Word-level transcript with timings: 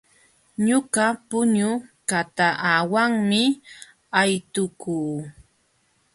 Ñuqa 0.67 1.05
pullu 1.29 1.69
kataawanmi 2.09 3.41
aytukuu. 4.19 5.11